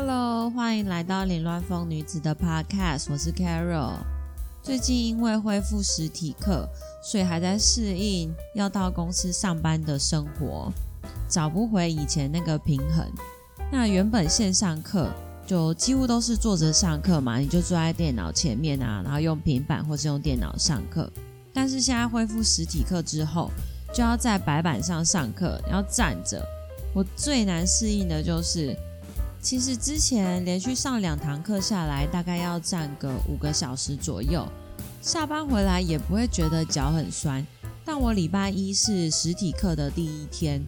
[0.00, 3.94] Hello，欢迎来到凌乱风女子的 Podcast，我是 Carol。
[4.62, 6.68] 最近因为恢复实体课，
[7.02, 10.72] 所以还在适应要到公司上班的生活，
[11.28, 13.04] 找不回以前那个平衡。
[13.72, 15.10] 那原本线上课
[15.44, 21.10] 就几乎都是坐着上课嘛，你就坐在电脑前面啊，然后用平板或是用电脑上课。
[21.52, 23.50] 但是现在恢复实体课之后，
[23.92, 26.40] 就要在白板上上课，要站着。
[26.94, 28.78] 我最难适应的就是。
[29.48, 34.46] 其实之前连续上两堂课下来，大概要站个五个小时左右，
[35.00, 37.42] 下班回来也不会觉得脚很酸。
[37.82, 40.62] 但我礼拜一是实体课的第一天，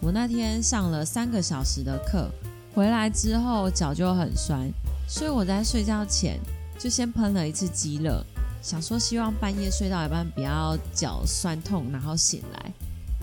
[0.00, 2.30] 我那天上了三个小时的课，
[2.74, 4.66] 回来之后脚就很酸，
[5.06, 6.40] 所以我在睡觉前
[6.78, 8.24] 就先喷了一次肌乐，
[8.62, 12.72] 想说希望半夜睡到一半不要脚酸痛，然后醒来。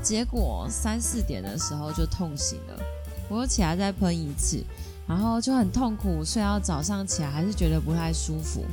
[0.04, 2.80] 结果三四点的时候就痛醒了，
[3.28, 4.64] 我又起来再喷一次。
[5.10, 8.64] 然后就很痛苦，睡到早上起来还是觉得不太舒服。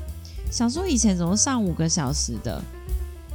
[0.53, 2.63] 想说以前怎么上五个小时的，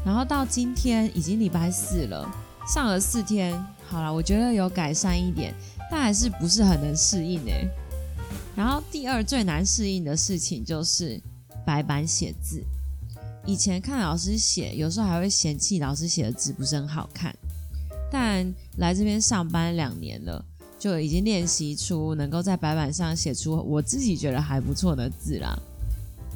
[0.06, 2.31] 然后到今天已经礼拜四了，
[2.67, 3.59] 上了四天，
[3.90, 5.52] 好了，我觉得有改善一点，
[5.90, 7.67] 但还是不是很能适应诶。
[8.56, 11.20] 然后第二最难适应的事情就是
[11.66, 12.64] 白板写字。
[13.47, 17.36] 以前看老师写，有时候还会嫌弃老师写的字不是很好看，
[18.12, 20.45] 但来这边上班两年了。
[20.82, 25.56] 就已经练习出能够在白板上写出我自己觉得还不错的字啦。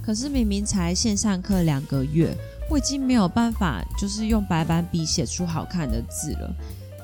[0.03, 2.31] 可是明明才线上课两个月，
[2.69, 6.55] 我已经没有办法就是用白板笔写出好看的字了。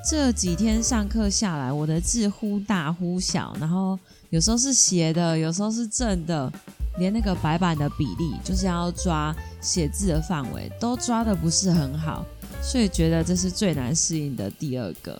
[0.07, 3.97] 这几天上课下来，我的字忽大忽小，然后
[4.29, 6.51] 有时候是斜的，有时候是正的，
[6.99, 12.23] 连那个白板的比例，就是要抓写字的范围，都抓的不是很好，
[12.61, 15.19] 所以觉得这是最难适应的第二个。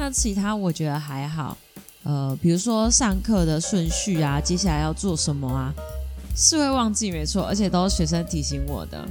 [0.00, 1.58] 那其他我觉得还好，
[2.04, 5.74] 呃，比如说上课的顺序啊，接下来要做什么啊，
[6.36, 9.04] 是会忘记没错，而且都是学生提醒我的，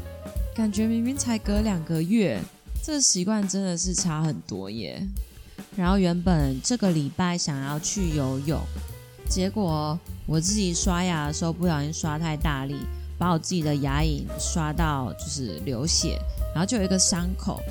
[0.56, 2.42] 感觉明明才隔两个月，
[2.82, 5.06] 这习惯真的是差很多耶。
[5.76, 8.58] 然后原本这个礼拜想要去游泳，
[9.30, 12.78] 结果我自己刷牙的时候不小心刷太大力，
[13.18, 16.18] 把我自己的牙龈刷到就是流血，
[16.56, 17.62] 然后就有一个伤口。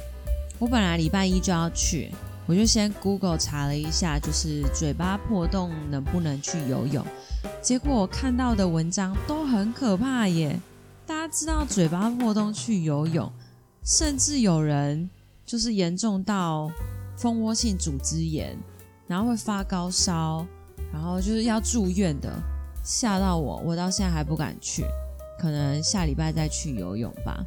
[0.58, 2.10] 我本来礼拜一就要去。
[2.46, 7.04] 我就先 Google 查了一下，就是嘴巴破洞能不能去游泳？
[7.60, 10.60] 结果我看到的文章都很可怕耶！
[11.06, 13.30] 大家知道嘴巴破洞去游泳，
[13.84, 15.10] 甚至有人
[15.44, 16.70] 就是严重到
[17.16, 18.56] 蜂窝性组织炎，
[19.08, 20.46] 然后会发高烧，
[20.92, 22.32] 然后就是要住院的，
[22.84, 24.84] 吓到我，我到现在还不敢去，
[25.40, 27.44] 可能下礼拜再去游泳吧。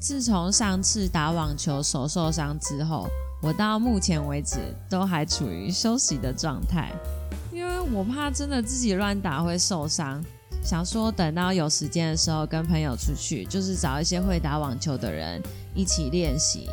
[0.00, 3.08] 自从上次打网球手受伤之后。
[3.42, 4.56] 我到目前为止
[4.88, 6.90] 都还处于休息的状态，
[7.52, 10.24] 因为我怕真的自己乱打会受伤。
[10.64, 15.42] 想说等到有时间的时候跟朋友出去，就是找一些会打网球的人
[15.74, 16.70] 一起练习。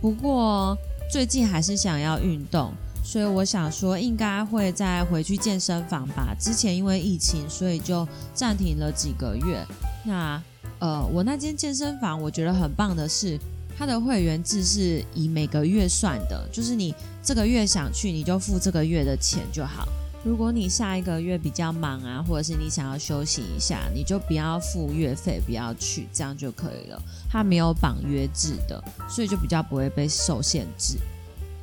[0.00, 0.76] 不过
[1.08, 2.72] 最近还是想要运动，
[3.04, 6.34] 所以我想说应该会再回去健身房吧。
[6.36, 8.04] 之前因为疫情，所以就
[8.34, 9.64] 暂停了几个月。
[10.02, 10.42] 那
[10.80, 13.38] 呃，我那间健身房我觉得很棒的是。
[13.80, 19.86] 它的会员制是以每个月算的，就是你这个月想去，你就付这个月的钱就好。
[20.24, 27.00] 如果你下一个月比较忙啊，或者是你想要休息一下，你就不要付月费，不要去，这样就可以了。
[27.30, 30.98] 它没有绑约制的，所以就比较不会被受限制。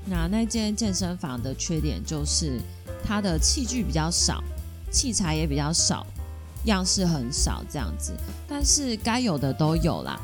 [0.05, 2.61] 那那间健身房的缺点就是
[3.05, 4.41] 它的器具比较少，
[4.89, 6.07] 器材也比较少，
[6.65, 8.13] 样式很少这样子，
[8.47, 10.19] 但是该有的都有啦。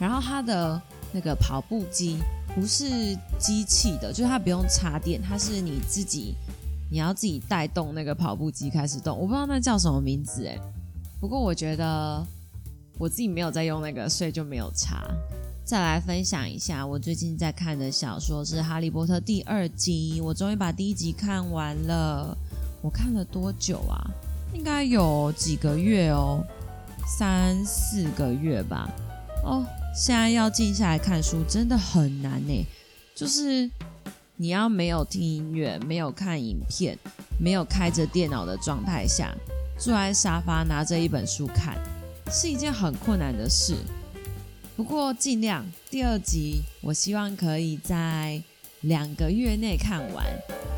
[0.00, 0.80] 然后它的
[1.12, 2.18] 那个跑步机
[2.54, 6.34] 不是机器的，就是它不用插电，它是你自己，
[6.90, 9.16] 你要自己带动那个跑步机开始动。
[9.16, 10.60] 我不知道那叫什么名字诶，
[11.20, 12.26] 不过我觉得
[12.98, 15.02] 我自己没有在用那个，所以就没有插。
[15.64, 22.36] 再来分享一下，我最近在看的小说是《哈利波特》第二集，我终于把第一集看完了。
[22.82, 24.10] 我看了多久啊？
[24.52, 26.44] 应该有几个月哦，
[27.06, 28.88] 三四个月吧。
[29.44, 29.64] 哦。
[29.94, 32.66] 现在要静下来看书真的很难呢，
[33.14, 33.70] 就是
[34.36, 36.98] 你要没有听音乐、没有看影片、
[37.38, 39.34] 没有开着电脑的状态下，
[39.78, 41.76] 坐在沙发拿着一本书看，
[42.30, 43.74] 是一件很困难的事。
[44.74, 48.42] 不过尽量，第二集我希望可以在
[48.82, 50.24] 两个月内看完。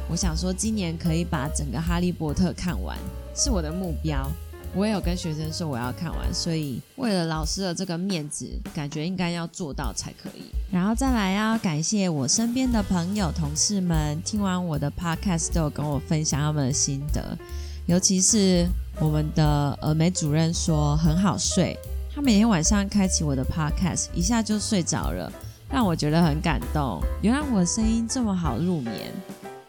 [0.08, 2.96] 我想说，今年可以把整个《哈利波特》看完，
[3.34, 4.30] 是我的目标。
[4.76, 10.42] 我也有跟学生说我要看完，所以为了老师的这个面子，感觉应该要做到才可以。
[10.70, 17.38] 然后再来要感谢我身边的朋友、同事们，听完我的 podcast 都有跟我分享他们的心得。
[17.86, 18.66] 尤其是
[18.98, 21.78] 我们的峨眉主任说很好睡，
[22.12, 25.32] 他每天晚上开启我的 podcast，一下就睡着了，
[25.74, 27.02] 让我觉得很感动。
[27.20, 29.12] 原来我的声音这么好入眠，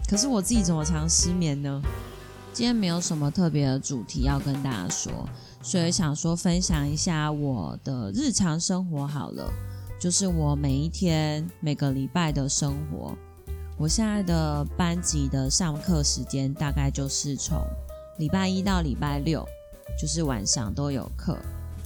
[0.08, 1.82] 可是我自己怎么常失眠呢？
[2.54, 5.12] 今天没有什么特别的主题要跟大家说，
[5.64, 9.52] 所以想说分享一下我的日常生活好了，
[10.00, 13.18] 就是我每一天每个礼拜的生活。
[13.76, 17.58] 我现在的班级的上课时间大概就是从
[18.20, 19.44] 礼拜一到礼拜六，
[20.00, 21.36] 就是晚上都有课。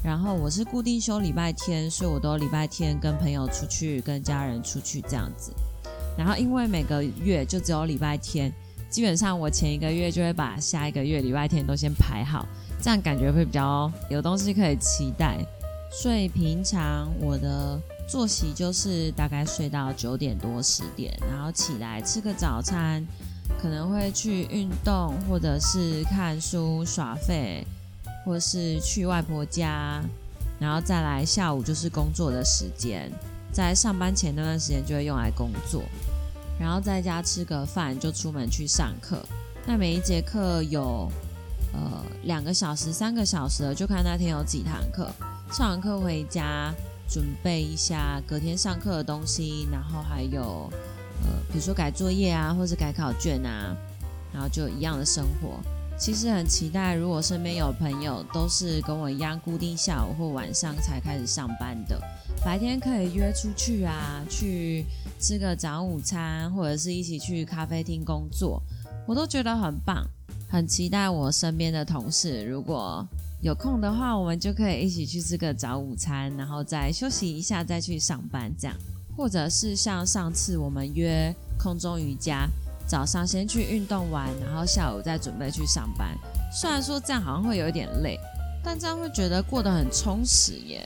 [0.04, 5.52] 然后我是固定休礼拜天，所以我都礼拜天跟朋友出去，跟家人出去这样子。
[6.18, 8.52] 然后因为每个月就只有礼拜天。
[8.90, 12.44] 基本上我前一个月就会把下一个月礼拜天都先排好，
[12.82, 15.38] 这样感觉会比较有东西可以期待。
[15.92, 23.06] 所以平常我的作息就是大概睡到九点多十点，然后起来吃个早餐，
[23.62, 27.64] 可能会去运动，或者是看书耍废，
[28.26, 30.02] 或是去外婆家，
[30.60, 33.12] 然后再来下午就是工作的时间，
[33.52, 35.84] 在上班前那段时间就会用来工作。
[36.60, 39.24] 然后在家吃个饭就出门去上课，
[39.66, 41.10] 那每一节课有
[41.72, 45.10] 呃两个小时、三个小时，就看那天有几堂课。
[45.54, 46.74] 上完课回家
[47.10, 50.70] 准备一下隔天上课的东西，然后还有
[51.24, 53.74] 呃比如说改作业啊，或者改考卷啊，
[54.34, 55.62] 然后就一样的生活。
[56.00, 62.02] 其实很期待，如果身边有朋友都是跟我一样固定下午或晚上才开始上班的。
[62.44, 64.86] 白天可以约出去啊，去
[65.20, 68.64] 吃个早午餐，或者是一起去咖啡厅工作，
[69.06, 70.08] 我都觉得很棒，
[70.50, 73.06] 很期待我身边的同事如果
[73.42, 78.78] 有空的话，我们就可以一起去吃个早午餐，然后再休息一下再去上班这样，
[79.18, 82.48] 或者是像上次我们约空中瑜伽，
[82.90, 86.18] 早上先去运动完，然后下午再准备去上班。
[86.52, 88.20] 虽然说这样好像会有一点累，
[88.64, 90.86] 但这样会觉得过得很充实耶。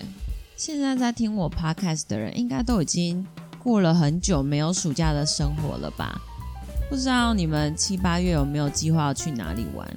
[0.58, 3.26] 现在在听我 podcast 的人，应该都已经
[3.58, 6.20] 过了很久没有暑假的生活了吧？
[6.90, 9.88] 不知道你们七八月有没有计划要去哪里玩？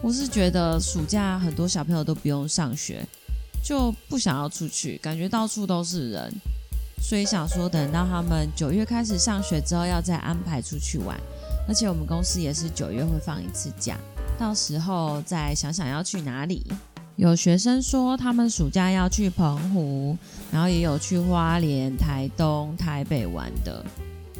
[0.00, 3.04] 我是觉得暑假很多小朋友都不用上学，
[3.64, 6.32] 就不想要出去，感觉到处都是人，
[7.02, 11.18] 所以想说等到他们九月开始上学之后，要再安排出去玩。
[11.68, 13.98] 而且我们公司也是九月会放一次假，
[14.38, 16.66] 到时候再想想要去哪里。
[17.16, 20.16] 有学生说他们暑假要去澎湖，
[20.50, 23.84] 然后也有去花莲、台东、台北玩的，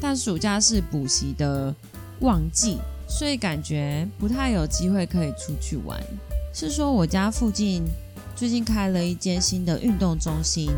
[0.01, 1.75] 但暑假是补习的
[2.21, 2.77] 旺季，
[3.07, 6.01] 所以感觉不太有机会可以出去玩。
[6.53, 7.83] 是说我家附近
[8.35, 10.71] 最近开了一间新的运动中心，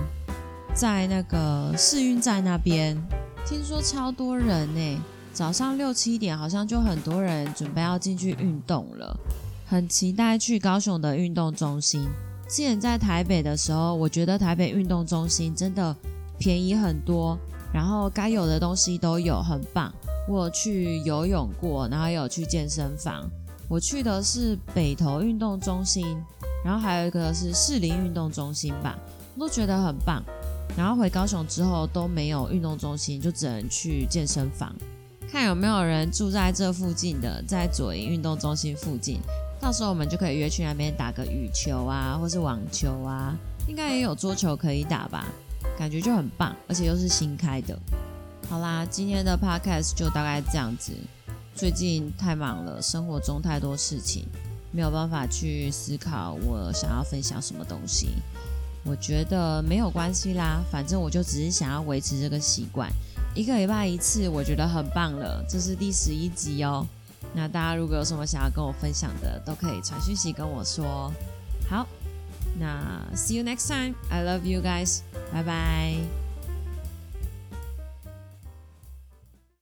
[0.74, 2.97] 在那个试运站那边，
[3.45, 5.01] 听说超多人呢，
[5.33, 9.18] 早上六七点好像就很多人准备要进去运动了。
[9.66, 12.06] 很期待去高雄的运动中心。
[12.50, 15.95] 之前在台北的时候，我觉得台北运动中心真的
[16.38, 17.38] 便宜很多，
[17.74, 19.89] 然后该有的东西都有，很棒。
[20.28, 23.24] 我去游泳过，然后有去健身房。
[23.69, 26.06] 我去的是北投运动中心，
[26.66, 29.00] 然后还有一个是士林运动中心吧，
[29.39, 30.22] 都觉得很棒。
[30.78, 34.75] 然后回高雄之后都没有运动中心，就只能去健身房。
[35.31, 39.22] 看有没有人住在这附近的，在左营运动中心附近。
[39.62, 43.33] 到时候我们就可以约去那边打个羽球啊，或是网球啊，
[43.66, 45.26] 应该也有桌球可以打吧，
[45.80, 47.80] 感觉就很棒，而且又是新开的。
[48.50, 50.92] 好啦，今天的 podcast 就大概这样子。
[51.56, 54.26] 最近太忙了，生活中太多事情，
[54.73, 58.09] 没有办法去思考我想要分享什么东西。
[58.83, 62.92] 我觉得没有关系啦，反正我就只是想要维持这个习惯，
[63.33, 65.44] 一个礼拜一次，我觉得很棒了。
[65.47, 66.85] 这是第十一集哦。
[67.33, 71.11] 那大家如果有什么想要跟我分享的，都可以传讯息跟我说。
[71.69, 71.88] 好，
[72.59, 73.95] 那 see you next time.
[74.09, 75.00] I love you guys.
[75.31, 76.20] 拜拜。